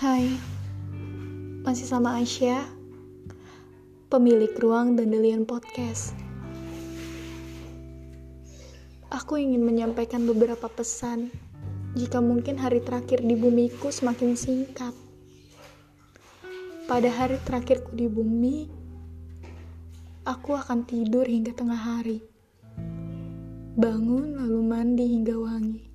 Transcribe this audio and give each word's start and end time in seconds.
Hai, 0.00 0.32
masih 1.60 1.84
sama 1.84 2.16
Aisyah, 2.16 2.64
pemilik 4.08 4.48
ruang 4.56 4.96
Dandelion 4.96 5.44
Podcast. 5.44 6.16
Aku 9.12 9.36
ingin 9.36 9.60
menyampaikan 9.60 10.24
beberapa 10.24 10.72
pesan, 10.72 11.28
jika 12.00 12.16
mungkin 12.24 12.56
hari 12.56 12.80
terakhir 12.80 13.20
di 13.20 13.36
bumiku 13.36 13.92
semakin 13.92 14.40
singkat. 14.40 14.96
Pada 16.88 17.12
hari 17.12 17.36
terakhirku 17.44 17.92
di 17.92 18.08
bumi, 18.08 18.72
aku 20.24 20.56
akan 20.56 20.88
tidur 20.88 21.28
hingga 21.28 21.52
tengah 21.52 21.76
hari. 21.76 22.24
Bangun 23.76 24.40
lalu 24.40 24.64
mandi 24.64 25.12
hingga 25.12 25.36
wangi 25.36 25.89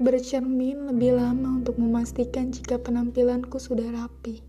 bercermin 0.00 0.90
lebih 0.90 1.14
lama 1.14 1.62
untuk 1.62 1.78
memastikan 1.78 2.50
jika 2.50 2.80
penampilanku 2.80 3.60
sudah 3.62 3.86
rapi. 3.94 4.42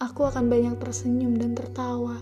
Aku 0.00 0.24
akan 0.24 0.48
banyak 0.48 0.80
tersenyum 0.80 1.36
dan 1.36 1.52
tertawa. 1.52 2.16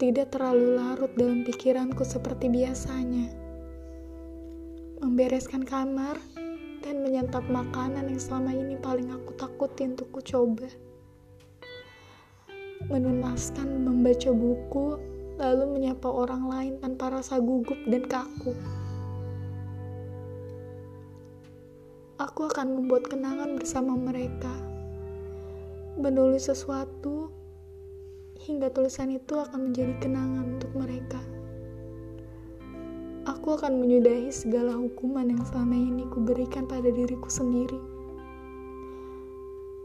Tidak 0.00 0.32
terlalu 0.32 0.78
larut 0.78 1.12
dalam 1.18 1.44
pikiranku 1.44 2.00
seperti 2.00 2.48
biasanya. 2.48 3.28
Membereskan 5.04 5.68
kamar 5.68 6.16
dan 6.80 7.04
menyantap 7.04 7.44
makanan 7.50 8.08
yang 8.08 8.22
selama 8.22 8.56
ini 8.56 8.80
paling 8.80 9.12
aku 9.12 9.36
takuti 9.36 9.84
untuk 9.84 10.08
ku 10.14 10.24
coba. 10.24 10.70
Menunaskan 12.88 13.84
membaca 13.84 14.30
buku, 14.32 14.96
lalu 15.36 15.64
menyapa 15.76 16.08
orang 16.08 16.46
lain 16.48 16.74
tanpa 16.80 17.20
rasa 17.20 17.36
gugup 17.36 17.76
dan 17.84 18.06
kaku. 18.08 18.77
Aku 22.18 22.50
akan 22.50 22.74
membuat 22.74 23.06
kenangan 23.06 23.54
bersama 23.54 23.94
mereka. 23.94 24.50
Menulis 25.94 26.50
sesuatu 26.50 27.30
hingga 28.42 28.74
tulisan 28.74 29.14
itu 29.14 29.38
akan 29.38 29.70
menjadi 29.70 29.94
kenangan 30.02 30.58
untuk 30.58 30.72
mereka. 30.74 31.22
Aku 33.22 33.54
akan 33.54 33.78
menyudahi 33.78 34.34
segala 34.34 34.74
hukuman 34.74 35.30
yang 35.30 35.46
selama 35.46 35.78
ini 35.78 36.10
kuberikan 36.10 36.66
pada 36.66 36.90
diriku 36.90 37.30
sendiri. 37.30 37.78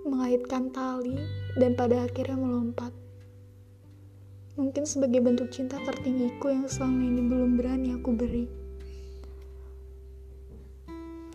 Mengaitkan 0.10 0.74
tali 0.74 1.18
dan 1.62 1.78
pada 1.78 2.10
akhirnya 2.10 2.38
melompat. 2.38 2.90
Mungkin 4.58 4.90
sebagai 4.90 5.22
bentuk 5.22 5.54
cinta 5.54 5.78
tertinggiku 5.86 6.50
yang 6.50 6.66
selama 6.66 7.02
ini 7.02 7.22
belum 7.30 7.58
berani 7.62 7.94
aku 7.94 8.10
beri 8.14 8.63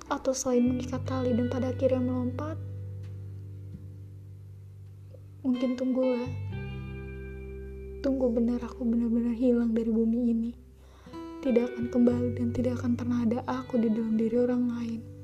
atau 0.08 0.32
selain 0.32 0.64
mengikat 0.64 1.04
tali 1.04 1.36
dan 1.36 1.52
pada 1.52 1.72
akhirnya 1.72 2.00
melompat, 2.00 2.56
mungkin 5.44 5.76
tunggulah. 5.76 6.28
Tunggu 7.98 8.30
benar 8.30 8.62
aku 8.62 8.86
benar-benar 8.88 9.34
hilang 9.36 9.74
dari 9.76 9.90
bumi 9.90 10.20
ini. 10.32 10.52
Tidak 11.44 11.74
akan 11.74 11.86
kembali 11.92 12.30
dan 12.34 12.48
tidak 12.54 12.80
akan 12.82 12.96
pernah 12.96 13.22
ada 13.26 13.40
aku 13.46 13.78
di 13.78 13.90
dalam 13.90 14.14
diri 14.16 14.36
orang 14.38 14.64
lain. 14.70 15.17